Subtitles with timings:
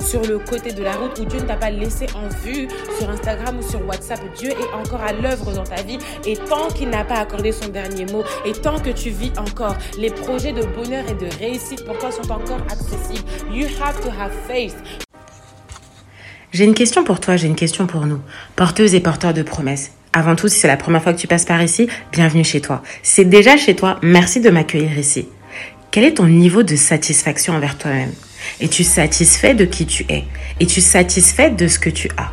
[0.00, 3.10] sur le côté de la route ou Dieu ne t'a pas laissé en vue sur
[3.10, 4.20] Instagram ou sur WhatsApp.
[4.36, 7.68] Dieu est encore à l'œuvre dans ta vie et tant qu'il n'a pas accordé son
[7.68, 11.84] dernier mot et tant que tu vis encore, les projets de bonheur et de réussite
[11.84, 13.28] pour toi sont encore accessibles.
[13.52, 14.76] You have to have faith.
[16.52, 18.20] J'ai une question pour toi, j'ai une question pour nous,
[18.56, 19.92] porteuses et porteurs de promesses.
[20.12, 22.82] Avant tout, si c'est la première fois que tu passes par ici, bienvenue chez toi.
[23.04, 25.28] C'est déjà chez toi, merci de m'accueillir ici.
[25.92, 28.12] Quel est ton niveau de satisfaction envers toi-même?
[28.60, 30.24] Es-tu satisfait de qui tu es
[30.60, 32.32] Es-tu satisfait de ce que tu as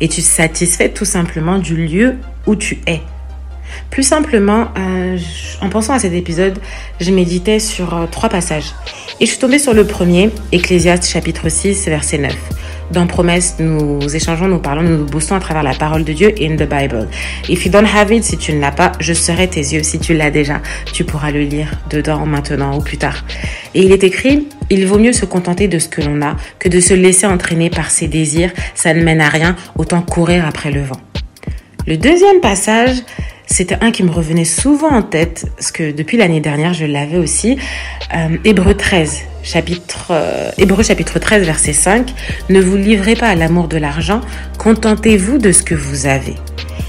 [0.00, 3.00] Es-tu satisfait tout simplement du lieu où tu es
[3.90, 5.18] Plus simplement, euh,
[5.60, 6.58] en pensant à cet épisode,
[7.00, 8.74] je méditais sur euh, trois passages.
[9.20, 12.55] Et je suis tombée sur le premier, Ecclésiaste chapitre 6, verset 9.
[12.92, 16.32] Dans Promesse, nous échangeons, nous parlons, nous nous boostons à travers la parole de Dieu
[16.40, 17.08] in the Bible.
[17.48, 19.82] If you don't have it, si tu ne l'as pas, je serai tes yeux.
[19.82, 20.60] Si tu l'as déjà,
[20.92, 23.24] tu pourras le lire dedans, maintenant ou plus tard.
[23.74, 26.68] Et il est écrit, il vaut mieux se contenter de ce que l'on a que
[26.68, 28.52] de se laisser entraîner par ses désirs.
[28.74, 31.00] Ça ne mène à rien, autant courir après le vent.
[31.88, 32.96] Le deuxième passage,
[33.46, 37.16] c'était un qui me revenait souvent en tête, parce que depuis l'année dernière, je l'avais
[37.16, 37.58] aussi.
[38.14, 42.12] Euh, Hébreu 13, chapitre, euh, Hébreu chapitre 13, verset 5.
[42.50, 44.20] Ne vous livrez pas à l'amour de l'argent,
[44.58, 46.34] contentez-vous de ce que vous avez.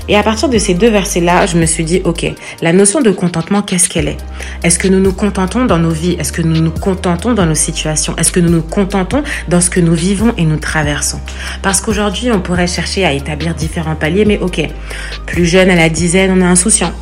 [0.10, 2.26] Et à partir de ces deux versets-là, je me suis dit, ok,
[2.62, 4.18] la notion de contentement, qu'est-ce qu'elle est?
[4.64, 6.16] Est-ce que nous nous contentons dans nos vies?
[6.20, 8.16] Est-ce que nous nous contentons dans nos situations?
[8.18, 11.20] Est-ce que nous nous contentons dans ce que nous vivons et nous traversons?
[11.62, 14.62] Parce qu'aujourd'hui, on pourrait chercher à établir différents paliers, mais ok,
[15.26, 16.94] plus jeune à la dizaine, on est insouciant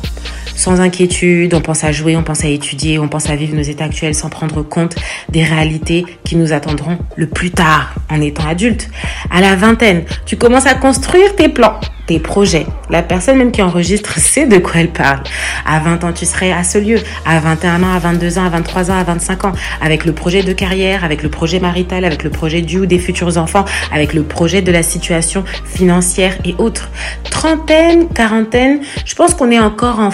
[0.56, 3.62] sans inquiétude, on pense à jouer, on pense à étudier, on pense à vivre nos
[3.62, 4.96] états actuels sans prendre compte
[5.28, 8.88] des réalités qui nous attendront le plus tard en étant adulte.
[9.30, 12.66] À la vingtaine, tu commences à construire tes plans, tes projets.
[12.88, 15.22] La personne même qui enregistre sait de quoi elle parle.
[15.66, 16.98] À 20 ans, tu serais à ce lieu.
[17.24, 19.52] À 21 ans, à 22 ans, à 23 ans, à 25 ans.
[19.80, 22.98] Avec le projet de carrière, avec le projet marital, avec le projet du ou des
[22.98, 26.90] futurs enfants, avec le projet de la situation financière et autres.
[27.30, 30.10] Trentaine, quarantaine, je pense qu'on est encore en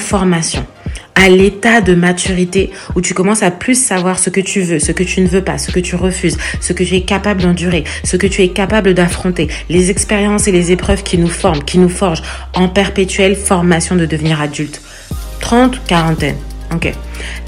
[1.15, 4.93] à l'état de maturité où tu commences à plus savoir ce que tu veux, ce
[4.93, 7.85] que tu ne veux pas, ce que tu refuses, ce que tu es capable d'endurer,
[8.05, 11.79] ce que tu es capable d'affronter, les expériences et les épreuves qui nous forment, qui
[11.79, 12.23] nous forgent
[12.55, 14.81] en perpétuelle formation de devenir adulte.
[15.41, 16.37] 30, quarantaine.
[16.75, 16.93] Ok.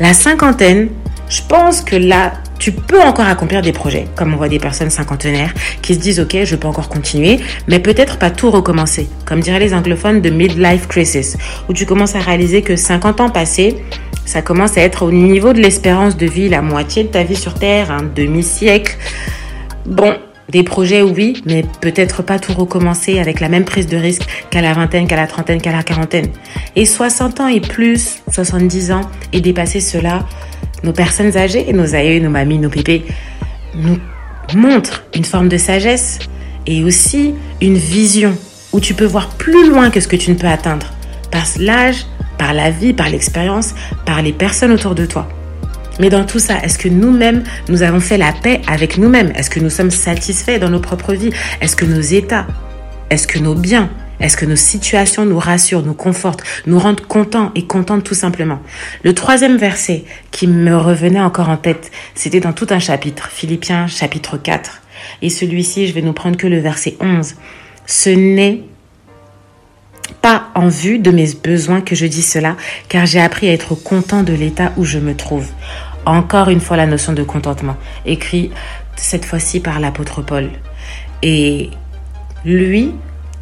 [0.01, 0.91] La cinquantaine,
[1.29, 4.91] je pense que là, tu peux encore accomplir des projets, comme on voit des personnes
[4.91, 9.41] cinquantenaires qui se disent ok, je peux encore continuer, mais peut-être pas tout recommencer, comme
[9.41, 11.37] diraient les anglophones de midlife crisis,
[11.69, 13.77] où tu commences à réaliser que 50 ans passés,
[14.25, 17.37] ça commence à être au niveau de l'espérance de vie, la moitié de ta vie
[17.37, 18.97] sur Terre, un demi-siècle.
[19.85, 20.15] Bon,
[20.49, 24.63] des projets, oui, mais peut-être pas tout recommencer avec la même prise de risque qu'à
[24.63, 26.29] la vingtaine, qu'à la trentaine, qu'à la quarantaine.
[26.77, 30.25] Et 60 ans et plus, 70 ans, et dépasser cela,
[30.85, 33.05] nos personnes âgées, nos aïeux, nos mamies, nos pépés,
[33.75, 33.99] nous
[34.55, 36.19] montrent une forme de sagesse
[36.67, 38.37] et aussi une vision
[38.73, 40.87] où tu peux voir plus loin que ce que tu ne peux atteindre
[41.31, 42.07] par l'âge,
[42.39, 43.75] par la vie, par l'expérience,
[44.05, 45.29] par les personnes autour de toi.
[46.01, 49.33] Mais dans tout ça, est-ce que nous-mêmes, nous avons fait la paix avec nous-mêmes?
[49.37, 51.31] Est-ce que nous sommes satisfaits dans nos propres vies?
[51.61, 52.47] Est-ce que nos états?
[53.11, 53.91] Est-ce que nos biens?
[54.21, 58.61] Est-ce que nos situations nous rassurent, nous confortent, nous rendent contents et contentes tout simplement?
[59.03, 63.87] Le troisième verset qui me revenait encore en tête, c'était dans tout un chapitre, Philippiens
[63.87, 64.83] chapitre 4.
[65.23, 67.35] Et celui-ci, je vais nous prendre que le verset 11.
[67.87, 68.63] Ce n'est
[70.23, 72.57] pas en vue de mes besoins que je dis cela,
[72.89, 75.49] car j'ai appris à être content de l'état où je me trouve.
[76.07, 77.77] Encore une fois la notion de contentement,
[78.07, 78.51] écrit
[78.97, 80.51] cette fois-ci par l'apôtre Paul.
[81.23, 81.71] Et
[82.45, 82.93] lui,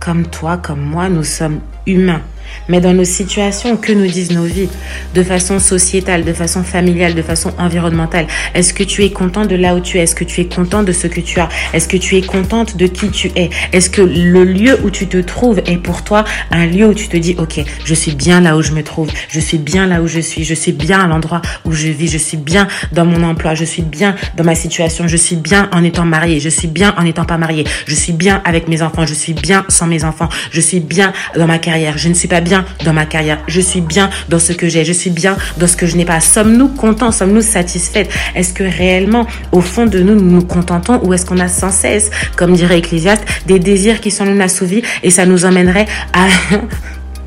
[0.04, 2.22] comme toi, comme moi, nous sommes humains.
[2.68, 4.68] Mais dans nos situations, que nous disent nos vies
[5.14, 8.26] De façon sociétale, de façon familiale, de façon environnementale.
[8.54, 10.82] Est-ce que tu es content de là où tu es Est-ce que tu es content
[10.82, 13.90] de ce que tu as Est-ce que tu es contente de qui tu es Est-ce
[13.90, 17.16] que le lieu où tu te trouves est pour toi un lieu où tu te
[17.16, 20.06] dis, ok, je suis bien là où je me trouve, je suis bien là où
[20.06, 23.22] je suis, je suis bien à l'endroit où je vis, je suis bien dans mon
[23.22, 26.68] emploi, je suis bien dans ma situation, je suis bien en étant marié, je suis
[26.68, 29.86] bien en n'étant pas marié, je suis bien avec mes enfants, je suis bien sans
[29.86, 33.06] mes enfants, je suis bien dans ma carrière, je ne suis pas bien dans ma
[33.06, 35.96] carrière, je suis bien dans ce que j'ai, je suis bien dans ce que je
[35.96, 36.20] n'ai pas.
[36.20, 41.12] Sommes-nous contents, sommes-nous satisfaits Est-ce que réellement, au fond de nous, nous nous contentons ou
[41.12, 45.10] est-ce qu'on a sans cesse, comme dirait Ecclésiaste, des désirs qui sont non assouvis et
[45.10, 46.26] ça nous emmènerait à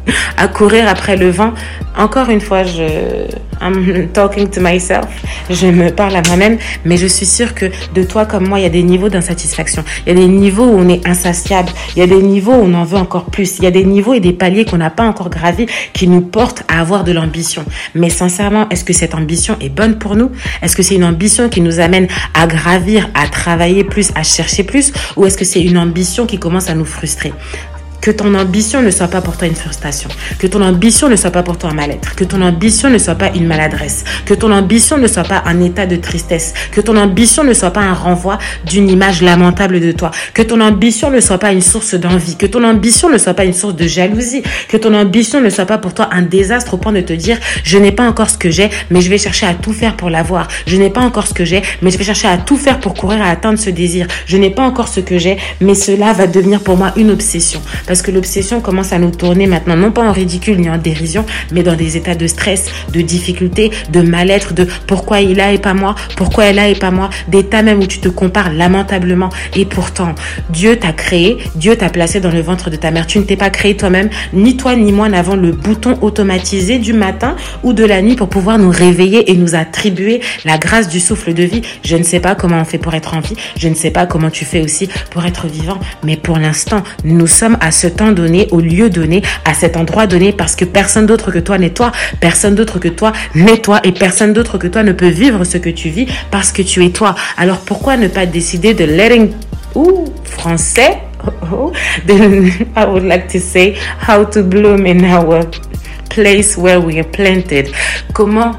[0.38, 1.54] à courir après le vent.
[1.98, 3.28] Encore une fois, je
[3.62, 5.08] I'm talking to myself.
[5.50, 8.64] Je me parle à moi-même, mais je suis sûre que de toi comme moi, il
[8.64, 9.84] y a des niveaux d'insatisfaction.
[10.06, 11.70] Il y a des niveaux où on est insatiable.
[11.96, 13.58] Il y a des niveaux où on en veut encore plus.
[13.60, 16.22] Il y a des niveaux et des paliers qu'on n'a pas encore gravis qui nous
[16.22, 17.64] portent à avoir de l'ambition.
[17.94, 20.32] Mais sincèrement, est-ce que cette ambition est bonne pour nous?
[20.62, 24.64] Est-ce que c'est une ambition qui nous amène à gravir, à travailler plus, à chercher
[24.64, 24.92] plus?
[25.16, 27.34] Ou est-ce que c'est une ambition qui commence à nous frustrer?
[28.02, 30.10] Que ton ambition ne soit pas pour toi une frustration.
[30.40, 32.16] Que ton ambition ne soit pas pour toi un mal-être.
[32.16, 34.04] Que ton ambition ne soit pas une maladresse.
[34.26, 36.54] Que ton ambition ne soit pas un état de tristesse.
[36.72, 40.12] Que ton ambition ne soit pas un renvoi d'une image lamentable de toi.
[40.34, 42.38] Que ton ambition ne soit pas une source d'envie.
[42.38, 44.44] Que ton ambition ne soit pas une source de jalousie.
[44.70, 47.40] Que ton ambition ne soit pas pour toi un désastre au point de te dire
[47.64, 50.10] je n'ai pas encore ce que j'ai, mais je vais chercher à tout faire pour
[50.10, 50.48] l'avoir.
[50.68, 52.94] Je n'ai pas encore ce que j'ai, mais je vais chercher à tout faire pour
[52.94, 54.08] courir à atteindre ce désir.
[54.26, 57.62] Je n'ai pas encore ce que j'ai, mais cela va devenir pour moi une obsession.
[57.88, 61.26] Parce que l'obsession commence à nous tourner maintenant, non pas en ridicule ni en dérision,
[61.52, 65.58] mais dans des états de stress, de difficulté, de mal-être, de pourquoi il a et
[65.58, 69.30] pas moi, pourquoi elle a et pas moi, d'états même où tu te compares lamentablement.
[69.56, 70.16] Et pourtant,
[70.50, 73.08] Dieu t'a créé, Dieu t'a placé dans le ventre de ta mère.
[73.08, 76.94] Tu ne t'es pas créé toi-même, ni toi ni moi n'avons le bouton automatisé du
[76.94, 81.00] matin ou de la nuit pour pouvoir nous réveiller et nous attribuer la grâce du
[81.00, 81.62] souffle de vie.
[81.84, 84.06] Je ne sais pas comment on fait pour être en vie, je ne sais pas
[84.06, 88.12] comment tu fais aussi pour être vivant, mais pour l'instant, nous sommes à ce temps
[88.12, 91.70] donné, au lieu donné, à cet endroit donné, parce que personne d'autre que toi n'est
[91.70, 95.44] toi, personne d'autre que toi n'est toi, et personne d'autre que toi ne peut vivre
[95.44, 97.16] ce que tu vis parce que tu es toi.
[97.38, 99.32] Alors pourquoi ne pas décider de letting,
[99.76, 101.00] ou français,
[101.52, 101.72] oh,
[102.08, 103.76] I would like to say
[104.08, 105.46] how to bloom in our
[106.10, 107.72] place where we are planted.
[108.14, 108.54] Comment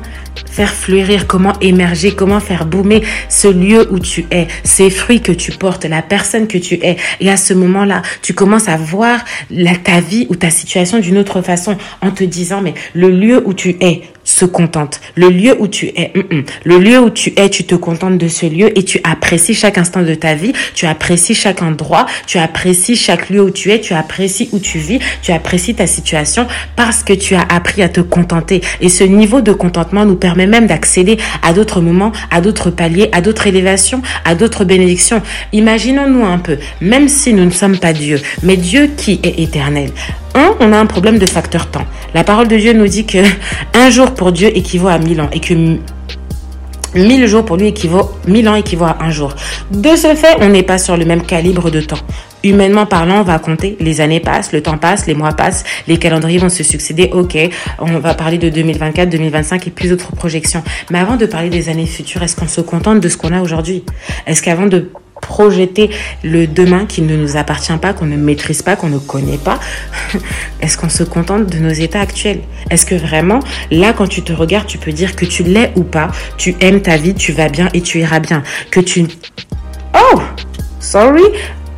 [0.51, 5.33] faire fleurir, comment émerger, comment faire boomer ce lieu où tu es, ces fruits que
[5.33, 6.97] tu portes, la personne que tu es.
[7.21, 9.25] Et à ce moment-là, tu commences à voir
[9.85, 13.55] ta vie ou ta situation d'une autre façon en te disant, mais le lieu où
[13.55, 14.03] tu es,
[14.37, 15.01] se contente.
[15.15, 16.45] Le lieu où tu es, mm, mm.
[16.65, 19.79] le lieu où tu es, tu te contentes de ce lieu et tu apprécies chaque
[19.79, 23.81] instant de ta vie, tu apprécies chaque endroit, tu apprécies chaque lieu où tu es,
[23.81, 26.47] tu apprécies où tu vis, tu apprécies ta situation
[26.77, 28.61] parce que tu as appris à te contenter.
[28.83, 33.09] Et ce niveau de contentement nous permet même d'accéder à d'autres moments, à d'autres paliers,
[33.13, 35.23] à d'autres élévations, à d'autres bénédictions.
[35.55, 39.93] Imaginons-nous un peu, même si nous ne sommes pas Dieu, mais Dieu qui est éternel,
[40.61, 41.87] on a un problème de facteur temps.
[42.15, 43.19] La parole de Dieu nous dit que
[43.75, 45.55] un jour pour Dieu équivaut à mille ans et que
[46.95, 49.35] mille jours pour lui équivaut, mille ans équivaut à un jour.
[49.71, 51.99] De ce fait, on n'est pas sur le même calibre de temps.
[52.43, 55.99] Humainement parlant, on va compter, les années passent, le temps passe, les mois passent, les
[55.99, 57.37] calendriers vont se succéder, ok,
[57.81, 60.63] on va parler de 2024, 2025 et plus d'autres projections.
[60.91, 63.41] Mais avant de parler des années futures, est-ce qu'on se contente de ce qu'on a
[63.41, 63.85] aujourd'hui?
[64.27, 64.91] Est-ce qu'avant de
[65.21, 65.91] projeter
[66.23, 69.59] le demain qui ne nous appartient pas, qu'on ne maîtrise pas, qu'on ne connaît pas
[70.61, 72.41] Est-ce qu'on se contente de nos états actuels?
[72.71, 73.41] Est-ce que vraiment,
[73.71, 76.83] là, quand tu te regardes, tu peux dire que tu l'es ou pas, tu aimes
[76.83, 79.07] ta vie, tu vas bien et tu iras bien Que tu...
[79.95, 80.21] Oh
[80.81, 81.25] Sorry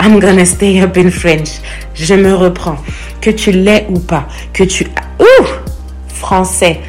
[0.00, 1.60] I'm gonna stay up in French.
[1.94, 2.76] Je me reprends.
[3.20, 4.28] Que tu l'es ou pas.
[4.52, 4.86] Que tu...
[5.18, 5.46] Ouh
[6.08, 6.80] Français.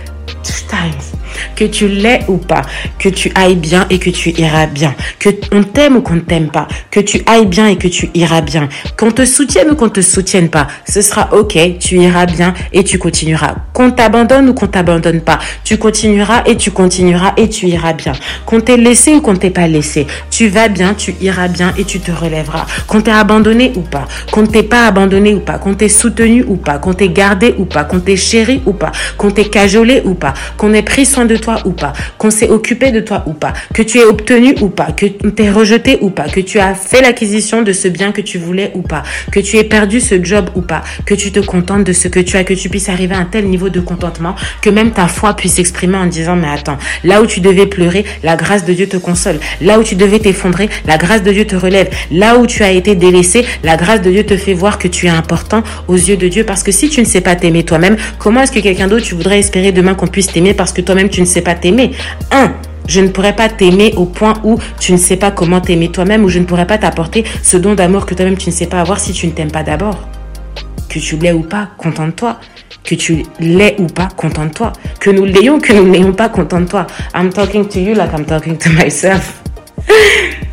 [0.44, 1.19] Two times
[1.56, 2.62] que tu l'aies ou pas,
[2.98, 6.22] que tu ailles bien et que tu iras bien, que on t'aime ou qu'on ne
[6.22, 9.76] t'aime pas, que tu ailles bien et que tu iras bien, qu'on te soutienne ou
[9.76, 13.56] qu'on te soutienne pas, ce sera ok, tu iras bien et tu continueras.
[13.74, 18.14] Qu'on t'abandonne ou qu'on t'abandonne pas, tu continueras et tu continueras et tu iras bien.
[18.46, 21.84] Qu'on t'ait laissé ou qu'on t'ait pas laissé, tu vas bien, tu iras bien et
[21.84, 22.66] tu te relèveras.
[22.88, 26.56] Qu'on t'ait abandonné ou pas, qu'on t'ait pas abandonné ou pas, qu'on t'ait soutenu ou
[26.56, 30.14] pas, qu'on t'ait gardé ou pas, qu'on t'ait chéri ou pas, qu'on t'ait cajolé ou
[30.14, 33.34] pas, qu'on ait pris soin de toi ou pas, qu'on s'est occupé de toi ou
[33.34, 36.60] pas, que tu aies obtenu ou pas, que tu es rejeté ou pas, que tu
[36.60, 40.02] as fait l'acquisition de ce bien que tu voulais ou pas, que tu aies perdu
[40.02, 42.68] ce job ou pas, que tu te contentes de ce que tu as, que tu
[42.68, 46.08] puisses arriver à un tel niveau de contentement que même ta foi puisse s'exprimer en
[46.08, 49.40] disant mais attends, là où tu devais pleurer, la grâce de Dieu te console.
[49.62, 51.90] Là où tu devais t'effondrer, la grâce de Dieu te relève.
[52.12, 55.06] Là où tu as été délaissé, la grâce de Dieu te fait voir que tu
[55.06, 57.98] es important aux yeux de Dieu parce que si tu ne sais pas t'aimer toi-même,
[58.18, 61.10] comment est-ce que quelqu'un d'autre tu voudrais espérer demain qu'on puisse t'aimer parce que toi-même
[61.20, 61.92] tu ne sais pas t'aimer.
[62.32, 62.54] Un,
[62.88, 66.24] je ne pourrais pas t'aimer au point où tu ne sais pas comment t'aimer toi-même,
[66.24, 68.80] ou je ne pourrais pas t'apporter ce don d'amour que toi-même tu ne sais pas
[68.80, 70.08] avoir si tu ne t'aimes pas d'abord.
[70.88, 72.40] Que tu l'aies ou pas, contente-toi.
[72.86, 74.72] Que tu l'aies ou pas, contente-toi.
[75.02, 76.88] Que nous l'ayons, que nous ne l'ayons pas, contente-toi.
[77.14, 79.44] I'm talking to you like I'm talking to myself.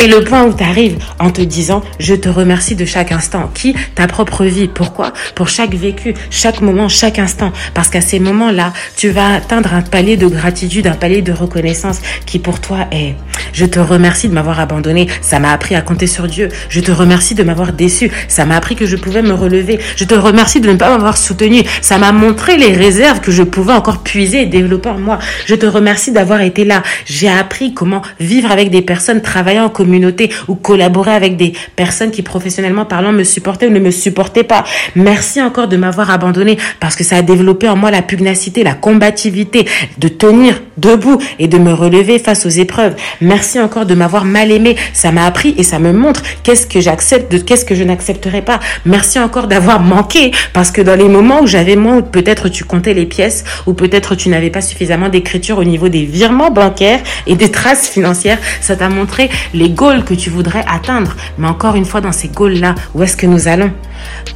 [0.00, 3.50] Et le point où tu arrives en te disant, je te remercie de chaque instant.
[3.54, 4.66] Qui Ta propre vie?
[4.66, 5.12] Pourquoi?
[5.34, 7.52] Pour chaque vécu, chaque moment, chaque instant.
[7.74, 12.00] Parce qu'à ces moments-là, tu vas atteindre un palier de gratitude, un palier de reconnaissance
[12.26, 13.14] qui pour toi est,
[13.52, 15.08] je te remercie de m'avoir abandonné.
[15.20, 16.48] Ça m'a appris à compter sur Dieu.
[16.68, 18.10] Je te remercie de m'avoir déçu.
[18.28, 19.78] Ça m'a appris que je pouvais me relever.
[19.96, 21.62] Je te remercie de ne pas m'avoir soutenu.
[21.80, 25.18] Ça m'a montré les réserves que je pouvais encore puiser et développer en moi.
[25.46, 26.82] Je te remercie d'avoir été là.
[27.04, 32.12] J'ai appris comment vivre avec des personnes travaillant en communauté ou collaborer avec des personnes
[32.12, 34.62] qui professionnellement parlant me supportaient ou ne me supportaient pas.
[34.94, 38.74] Merci encore de m'avoir abandonné parce que ça a développé en moi la pugnacité, la
[38.74, 39.66] combativité,
[39.98, 42.94] de tenir debout et de me relever face aux épreuves.
[43.20, 44.76] Merci encore de m'avoir mal aimé.
[44.92, 48.42] Ça m'a appris et ça me montre qu'est-ce que j'accepte, de qu'est-ce que je n'accepterai
[48.42, 48.60] pas.
[48.86, 52.94] Merci encore d'avoir manqué parce que dans les moments où j'avais moins, peut-être tu comptais
[52.94, 57.34] les pièces, ou peut-être tu n'avais pas suffisamment d'écriture au niveau des virements bancaires et
[57.34, 61.16] des traces financières, ça t'a montré les goals que tu voudrais atteindre.
[61.38, 63.72] Mais encore une fois, dans ces goals-là, où est-ce que nous allons?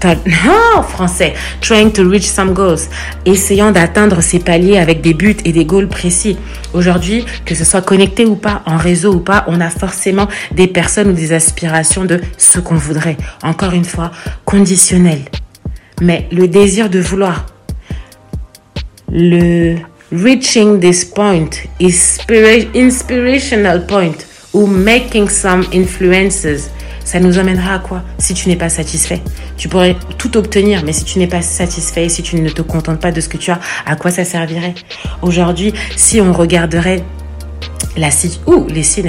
[0.05, 1.35] Non, français.
[1.61, 2.88] Trying to reach some goals.
[3.25, 6.37] Essayant d'atteindre ces paliers avec des buts et des goals précis.
[6.75, 10.66] Aujourd'hui, que ce soit connecté ou pas, en réseau ou pas, on a forcément des
[10.66, 13.16] personnes ou des aspirations de ce qu'on voudrait.
[13.43, 14.11] Encore une fois,
[14.45, 15.21] conditionnel.
[16.00, 17.47] Mais le désir de vouloir,
[19.11, 19.76] le
[20.12, 21.49] reaching this point,
[22.75, 24.12] inspirational point,
[24.56, 26.70] ou making some influences,
[27.04, 29.20] ça nous emmènera à quoi si tu n'es pas satisfait?
[29.58, 32.98] Tu pourrais tout obtenir, mais si tu n'es pas satisfait, si tu ne te contentes
[32.98, 34.75] pas de ce que tu as, à quoi ça servirait?
[35.20, 37.04] Aujourd'hui, si on regarderait
[37.97, 38.09] la
[38.47, 39.03] ou les si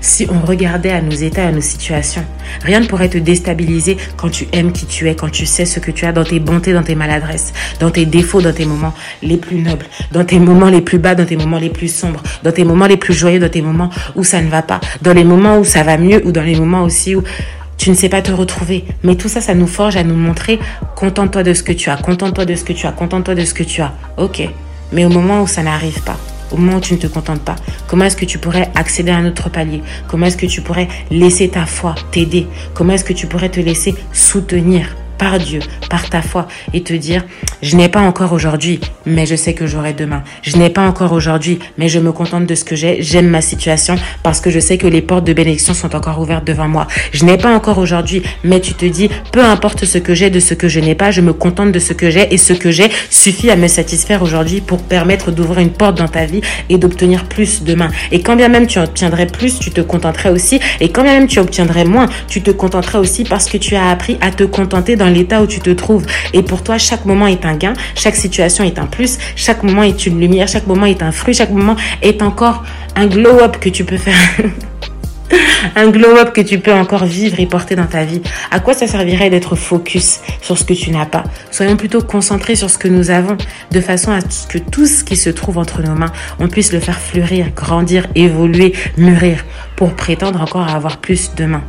[0.00, 2.24] si on regardait à nos états, à nos situations,
[2.62, 5.80] rien ne pourrait te déstabiliser quand tu aimes qui tu es, quand tu sais ce
[5.80, 8.94] que tu as dans tes bontés, dans tes maladresses, dans tes défauts, dans tes moments
[9.22, 12.22] les plus nobles, dans tes moments les plus bas, dans tes moments les plus sombres,
[12.42, 15.12] dans tes moments les plus joyeux, dans tes moments où ça ne va pas, dans
[15.12, 17.22] les moments où ça va mieux ou dans les moments aussi où
[17.78, 18.84] tu ne sais pas te retrouver.
[19.02, 20.60] Mais tout ça, ça nous forge à nous montrer,
[20.94, 23.54] contente-toi de ce que tu as, contente-toi de ce que tu as, contente-toi de ce
[23.54, 23.92] que tu as.
[24.18, 24.48] Ok.
[24.92, 26.16] Mais au moment où ça n'arrive pas,
[26.52, 27.56] au tu ne te contentes pas
[27.88, 29.82] Comment est-ce que tu pourrais accéder à un autre palier?
[30.08, 32.46] Comment est-ce que tu pourrais laisser ta foi t'aider?
[32.74, 35.01] Comment est-ce que tu pourrais te laisser soutenir?
[35.22, 37.24] Par Dieu, par ta foi, et te dire,
[37.62, 40.24] je n'ai pas encore aujourd'hui, mais je sais que j'aurai demain.
[40.42, 43.00] Je n'ai pas encore aujourd'hui, mais je me contente de ce que j'ai.
[43.02, 46.44] J'aime ma situation parce que je sais que les portes de bénédiction sont encore ouvertes
[46.44, 46.88] devant moi.
[47.12, 50.40] Je n'ai pas encore aujourd'hui, mais tu te dis, peu importe ce que j'ai de
[50.40, 52.72] ce que je n'ai pas, je me contente de ce que j'ai et ce que
[52.72, 56.78] j'ai suffit à me satisfaire aujourd'hui pour permettre d'ouvrir une porte dans ta vie et
[56.78, 57.90] d'obtenir plus demain.
[58.10, 60.58] Et quand bien même tu obtiendrais plus, tu te contenterais aussi.
[60.80, 63.88] Et quand bien même tu obtiendrais moins, tu te contenterais aussi parce que tu as
[63.88, 66.06] appris à te contenter dans l'état où tu te trouves.
[66.32, 69.82] Et pour toi, chaque moment est un gain, chaque situation est un plus, chaque moment
[69.82, 72.64] est une lumière, chaque moment est un fruit, chaque moment est encore
[72.96, 74.16] un glow-up que tu peux faire.
[75.76, 78.22] un glow-up que tu peux encore vivre et porter dans ta vie.
[78.50, 81.24] À quoi ça servirait d'être focus sur ce que tu n'as pas?
[81.50, 83.36] Soyons plutôt concentrés sur ce que nous avons,
[83.70, 86.72] de façon à ce que tout ce qui se trouve entre nos mains, on puisse
[86.72, 89.44] le faire fleurir, grandir, évoluer, mûrir,
[89.76, 91.62] pour prétendre encore avoir plus demain.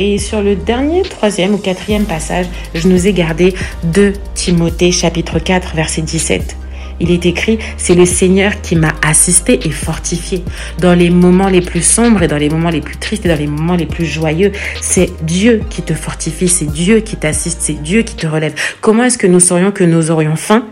[0.00, 3.52] Et sur le dernier, troisième ou quatrième passage, je nous ai gardé
[3.82, 6.56] de Timothée chapitre 4 verset 17.
[7.00, 10.44] Il est écrit, c'est le Seigneur qui m'a assisté et fortifié.
[10.78, 13.38] Dans les moments les plus sombres et dans les moments les plus tristes et dans
[13.38, 17.82] les moments les plus joyeux, c'est Dieu qui te fortifie, c'est Dieu qui t'assiste, c'est
[17.82, 18.54] Dieu qui te relève.
[18.80, 20.64] Comment est-ce que nous saurions que nous aurions faim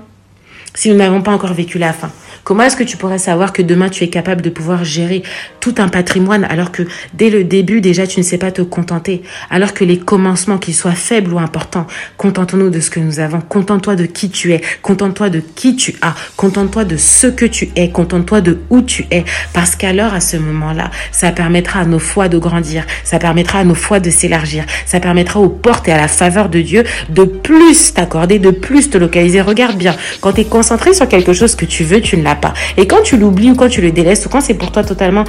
[0.73, 2.13] si nous n'avons pas encore vécu la faim?
[2.47, 5.25] Comment est-ce que tu pourrais savoir que demain tu es capable de pouvoir gérer
[5.59, 9.23] tout un patrimoine alors que dès le début déjà tu ne sais pas te contenter?
[9.51, 13.41] Alors que les commencements, qu'ils soient faibles ou importants, contentons-nous de ce que nous avons.
[13.41, 14.61] Contente-toi de qui tu es.
[14.81, 16.15] Contente-toi de qui tu as.
[16.37, 17.91] Contente-toi de ce que tu es.
[17.91, 19.25] Contente-toi de où tu es.
[19.53, 22.87] Parce qu'alors à ce moment-là, ça permettra à nos foi de grandir.
[23.03, 24.65] Ça permettra à nos foi de s'élargir.
[24.85, 28.89] Ça permettra aux portes et à la faveur de Dieu de plus t'accorder, de plus
[28.89, 29.41] te localiser.
[29.41, 32.36] Regarde bien, quand tu es concentré sur quelque chose que tu veux, tu ne l'as
[32.37, 32.55] pas.
[32.77, 35.25] Et quand tu l'oublies ou quand tu le délaisses ou quand c'est pour toi totalement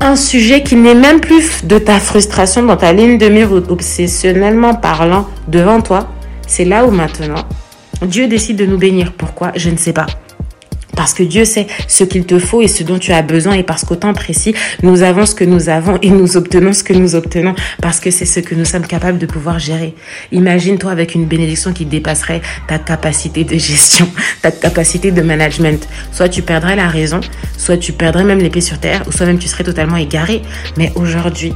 [0.00, 4.74] un sujet qui n'est même plus de ta frustration dans ta ligne de mire obsessionnellement
[4.74, 6.08] parlant devant toi,
[6.46, 7.44] c'est là où maintenant
[8.02, 9.12] Dieu décide de nous bénir.
[9.12, 9.52] Pourquoi?
[9.54, 10.06] Je ne sais pas.
[10.96, 13.62] Parce que Dieu sait ce qu'il te faut et ce dont tu as besoin et
[13.62, 16.92] parce qu'au temps précis, nous avons ce que nous avons et nous obtenons ce que
[16.92, 19.94] nous obtenons parce que c'est ce que nous sommes capables de pouvoir gérer.
[20.32, 24.08] Imagine-toi avec une bénédiction qui dépasserait ta capacité de gestion,
[24.42, 25.88] ta capacité de management.
[26.12, 27.20] Soit tu perdrais la raison,
[27.56, 30.42] soit tu perdrais même l'épée sur terre, ou soit même tu serais totalement égaré.
[30.76, 31.54] Mais aujourd'hui,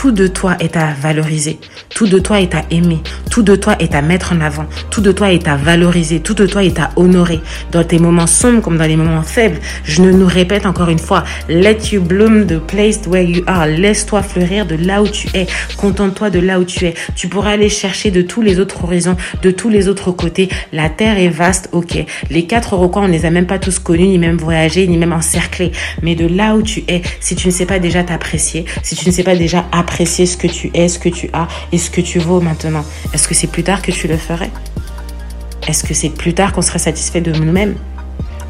[0.00, 1.58] tout de toi est à valoriser.
[1.92, 3.00] Tout de toi est à aimer.
[3.32, 4.66] Tout de toi est à mettre en avant.
[4.92, 6.20] Tout de toi est à valoriser.
[6.20, 7.40] Tout de toi est à honorer.
[7.72, 11.00] Dans tes moments sombres comme dans les moments faibles, je ne nous répète encore une
[11.00, 13.66] fois, let you bloom the place where you are.
[13.66, 15.48] Laisse-toi fleurir de là où tu es.
[15.76, 16.94] Contente-toi de là où tu es.
[17.16, 20.48] Tu pourras aller chercher de tous les autres horizons, de tous les autres côtés.
[20.72, 22.04] La terre est vaste, ok.
[22.30, 24.96] Les quatre recoins, on ne les a même pas tous connus, ni même voyagés, ni
[24.96, 25.72] même encerclés.
[26.02, 29.04] Mais de là où tu es, si tu ne sais pas déjà t'apprécier, si tu
[29.08, 31.90] ne sais pas déjà apprécier ce que tu es, ce que tu as et ce
[31.90, 34.50] que tu vaux maintenant, est-ce que c'est plus tard que tu le ferais?
[35.66, 37.76] Est-ce que c'est plus tard qu'on serait satisfait de nous-mêmes?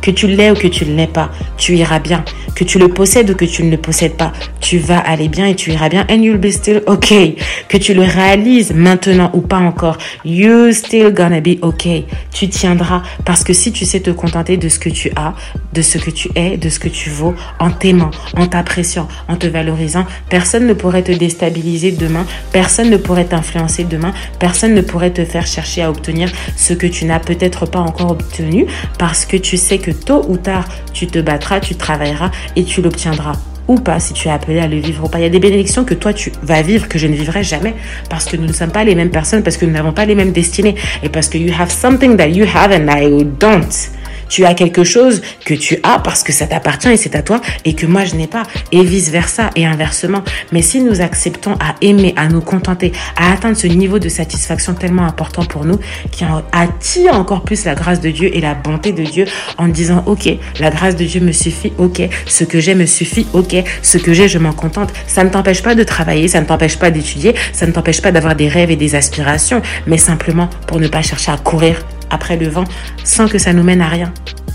[0.00, 2.24] Que tu l'aies ou que tu ne l'aies pas, tu iras bien.
[2.54, 5.46] Que tu le possèdes ou que tu ne le possèdes pas, tu vas aller bien
[5.46, 6.06] et tu iras bien.
[6.10, 7.36] And you'll be still okay.
[7.68, 12.06] Que tu le réalises maintenant ou pas encore, you still gonna be okay.
[12.32, 15.34] Tu tiendras parce que si tu sais te contenter de ce que tu as,
[15.72, 19.36] de ce que tu es, de ce que tu vaux, en t'aimant, en t'appréciant, en
[19.36, 24.80] te valorisant, personne ne pourrait te déstabiliser demain, personne ne pourrait t'influencer demain, personne ne
[24.80, 28.66] pourrait te faire chercher à obtenir ce que tu n'as peut-être pas encore obtenu
[28.98, 32.82] parce que tu sais que tôt ou tard, tu te battras, tu travailleras et tu
[32.82, 33.36] l'obtiendras
[33.68, 35.18] ou pas, si tu es appelé à le vivre ou pas.
[35.18, 37.74] Il y a des bénédictions que toi tu vas vivre que je ne vivrai jamais
[38.08, 40.14] parce que nous ne sommes pas les mêmes personnes, parce que nous n'avons pas les
[40.14, 43.97] mêmes destinées et parce que you have something that you have and I don't.
[44.28, 47.40] Tu as quelque chose que tu as parce que ça t'appartient et c'est à toi
[47.64, 50.22] et que moi je n'ai pas et vice versa et inversement.
[50.52, 54.74] Mais si nous acceptons à aimer, à nous contenter, à atteindre ce niveau de satisfaction
[54.74, 55.78] tellement important pour nous
[56.10, 59.24] qui attire encore plus la grâce de Dieu et la bonté de Dieu
[59.56, 60.28] en disant ok,
[60.60, 64.12] la grâce de Dieu me suffit, ok, ce que j'ai me suffit, ok, ce que
[64.12, 64.92] j'ai je m'en contente.
[65.06, 68.12] Ça ne t'empêche pas de travailler, ça ne t'empêche pas d'étudier, ça ne t'empêche pas
[68.12, 72.36] d'avoir des rêves et des aspirations, mais simplement pour ne pas chercher à courir après
[72.36, 72.64] le vent
[73.04, 74.12] sans que ça nous mène à rien.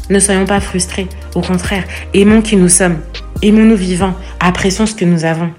[0.09, 2.99] Ne soyons pas frustrés, au contraire, aimons qui nous sommes,
[3.41, 5.51] aimons-nous vivants, apprécions ce que nous avons.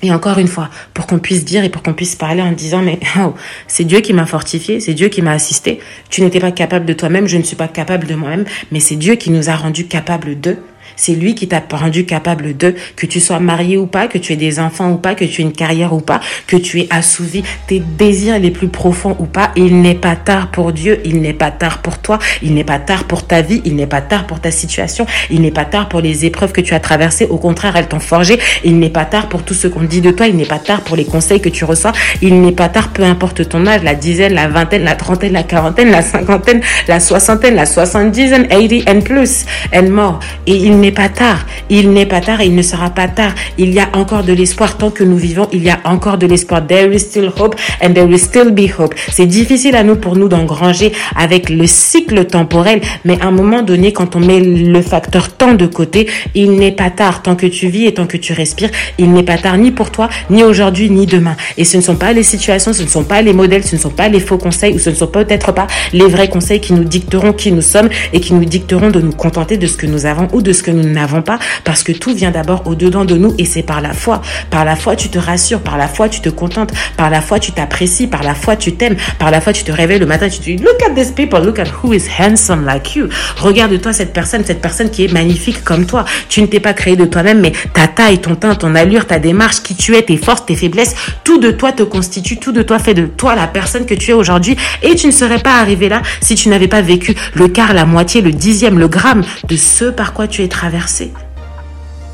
[0.00, 2.82] Et encore une fois, pour qu'on puisse dire et pour qu'on puisse parler en disant,
[2.82, 3.34] mais oh,
[3.66, 5.80] c'est Dieu qui m'a fortifié, c'est Dieu qui m'a assisté.
[6.08, 8.96] Tu n'étais pas capable de toi-même, je ne suis pas capable de moi-même, mais c'est
[8.96, 10.58] Dieu qui nous a rendus capables d'eux.
[10.98, 14.32] C'est lui qui t'a rendu capable de, que tu sois marié ou pas, que tu
[14.32, 16.88] aies des enfants ou pas, que tu aies une carrière ou pas, que tu aies
[16.90, 19.52] assouvi tes désirs les plus profonds ou pas.
[19.56, 22.78] Il n'est pas tard pour Dieu, il n'est pas tard pour toi, il n'est pas
[22.78, 25.88] tard pour ta vie, il n'est pas tard pour ta situation, il n'est pas tard
[25.88, 27.26] pour les épreuves que tu as traversées.
[27.30, 28.38] Au contraire, elles t'ont forgé.
[28.64, 30.80] Il n'est pas tard pour tout ce qu'on dit de toi, il n'est pas tard
[30.82, 33.94] pour les conseils que tu reçois, il n'est pas tard, peu importe ton âge, la
[33.94, 39.00] dizaine, la vingtaine, la trentaine, la quarantaine, la cinquantaine, la soixantaine, la soixante-dizaine, 80 and
[39.02, 40.18] plus, and more.
[40.46, 41.46] Et il n'est pas tard.
[41.70, 43.34] Il n'est pas tard et il ne sera pas tard.
[43.58, 45.48] Il y a encore de l'espoir tant que nous vivons.
[45.52, 46.66] Il y a encore de l'espoir.
[46.66, 48.94] There is still hope and there will still be hope.
[49.10, 53.62] C'est difficile à nous pour nous d'engranger avec le cycle temporel, mais à un moment
[53.62, 57.22] donné, quand on met le facteur temps de côté, il n'est pas tard.
[57.22, 59.90] Tant que tu vis et tant que tu respires, il n'est pas tard ni pour
[59.90, 61.36] toi, ni aujourd'hui, ni demain.
[61.56, 63.80] Et ce ne sont pas les situations, ce ne sont pas les modèles, ce ne
[63.80, 66.72] sont pas les faux conseils ou ce ne sont peut-être pas les vrais conseils qui
[66.72, 69.86] nous dicteront qui nous sommes et qui nous dicteront de nous contenter de ce que
[69.86, 73.04] nous avons ou de ce que nous n'avons pas parce que tout vient d'abord au-dedans
[73.04, 74.22] de nous et c'est par la foi.
[74.50, 77.38] Par la foi, tu te rassures, par la foi, tu te contentes, par la foi,
[77.38, 80.28] tu t'apprécies, par la foi, tu t'aimes, par la foi, tu te réveilles le matin,
[80.28, 83.08] tu te dis, look at this people, look at who is handsome like you.
[83.36, 86.04] Regarde-toi cette personne, cette personne qui est magnifique comme toi.
[86.28, 89.18] Tu ne t'es pas créé de toi-même, mais ta taille, ton teint, ton allure, ta
[89.18, 92.62] démarche, qui tu es, tes forces, tes faiblesses, tout de toi te constitue, tout de
[92.62, 94.56] toi fait de toi la personne que tu es aujourd'hui.
[94.82, 97.84] Et tu ne serais pas arrivé là si tu n'avais pas vécu le quart, la
[97.84, 100.67] moitié, le dixième, le gramme de ce par quoi tu es traversé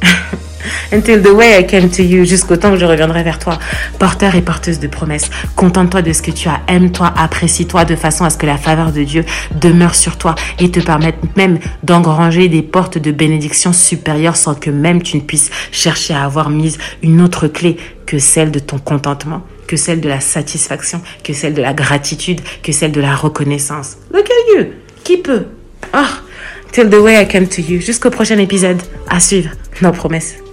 [0.93, 3.59] Until the way I came to you, jusqu'au temps que je reviendrai vers toi.
[3.99, 8.25] Porteur et porteuse de promesses, contente-toi de ce que tu as, aime-toi, apprécie-toi de façon
[8.25, 9.25] à ce que la faveur de Dieu
[9.61, 14.71] demeure sur toi et te permette même d'engranger des portes de bénédiction supérieures sans que
[14.71, 18.79] même tu ne puisses chercher à avoir mise une autre clé que celle de ton
[18.79, 23.15] contentement, que celle de la satisfaction, que celle de la gratitude, que celle de la
[23.15, 23.97] reconnaissance.
[24.13, 24.67] Look at you!
[25.03, 25.47] Qui peut?
[25.93, 26.09] Ah!
[26.75, 27.81] Till the way I came to you.
[27.81, 28.83] Jusqu'au prochain épisode.
[29.09, 29.51] À suivre.
[29.81, 30.44] Nos promesses.